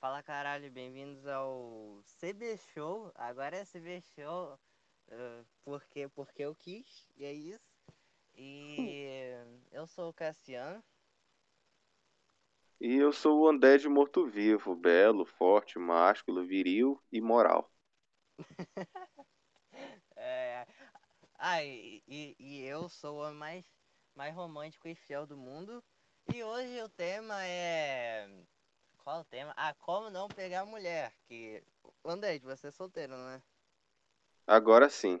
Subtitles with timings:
[0.00, 3.10] Fala caralho, bem-vindos ao CB Show.
[3.16, 4.54] Agora é CB Show
[5.08, 7.68] uh, porque, porque eu quis, e é isso.
[8.36, 9.32] E
[9.72, 10.80] eu sou o Cassiano.
[12.80, 17.68] E eu sou o André de Morto-Vivo, belo, forte, másculo, viril e moral.
[20.14, 20.64] é...
[21.34, 23.66] Ah, e, e, e eu sou o mais,
[24.14, 25.82] mais romântico e fiel do mundo.
[26.32, 28.37] E hoje o tema é
[29.20, 29.52] o tema?
[29.56, 31.12] Ah, como não pegar mulher.
[31.26, 31.62] Que.
[32.04, 33.42] André, você é solteiro, não é?
[34.46, 35.20] Agora sim.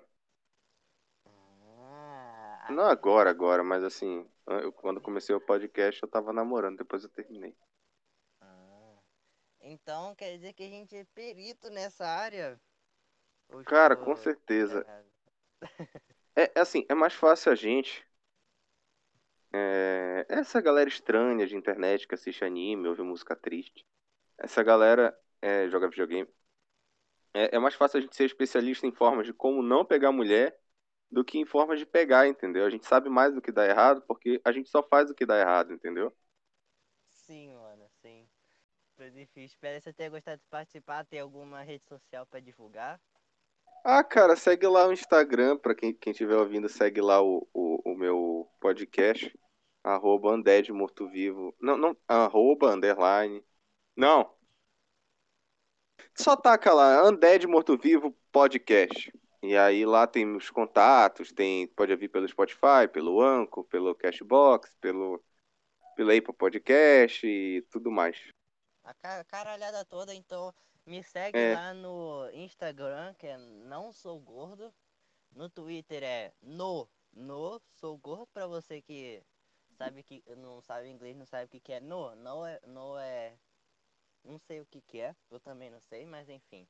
[1.26, 7.02] Ah, não agora, agora, mas assim, eu, quando comecei o podcast eu tava namorando, depois
[7.04, 7.54] eu terminei.
[8.40, 8.96] Ah,
[9.60, 12.60] então quer dizer que a gente é perito nessa área?
[13.66, 14.86] Cara, com certeza.
[16.36, 18.07] É, é assim, é mais fácil a gente
[19.52, 23.84] é, essa galera estranha de internet que assiste anime, ouve música triste.
[24.38, 26.28] Essa galera é, joga videogame.
[27.34, 30.58] É, é mais fácil a gente ser especialista em formas de como não pegar mulher
[31.10, 32.64] do que em formas de pegar, entendeu?
[32.66, 35.26] A gente sabe mais do que dá errado porque a gente só faz o que
[35.26, 36.14] dá errado, entendeu?
[37.08, 38.26] Sim, mano, sim.
[38.96, 39.46] Foi difícil.
[39.56, 41.04] Espero você ter gostado de participar.
[41.04, 43.00] Tem alguma rede social para divulgar?
[43.84, 47.46] Ah, cara, segue lá o Instagram, pra quem, quem estiver ouvindo, segue lá o
[47.98, 49.36] meu podcast,
[49.82, 51.54] arroba Undead Morto Vivo.
[51.60, 53.44] Não, não, arroba, underline.
[53.96, 54.32] Não.
[56.14, 59.12] Só taca lá, Undead Morto Vivo Podcast.
[59.42, 64.76] E aí lá tem os contatos, tem, pode ouvir pelo Spotify, pelo Anchor, pelo Cashbox,
[64.80, 65.22] pelo,
[65.96, 68.16] pelo Apple Podcast e tudo mais.
[68.84, 70.54] A caralhada toda, então
[70.86, 71.54] me segue é.
[71.54, 74.72] lá no Instagram, que é não sou gordo.
[75.30, 79.22] No Twitter é no, no sou gordo para você que
[79.76, 82.98] sabe que não sabe inglês, não sabe o que, que é no, não é, no
[82.98, 83.38] é
[84.24, 86.66] não sei o que que é, eu também não sei, mas enfim.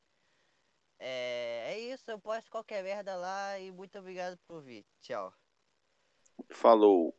[0.98, 4.84] É, é isso, eu posto qualquer merda lá e muito obrigado por vir.
[5.00, 5.32] Tchau.
[6.50, 7.14] Falou.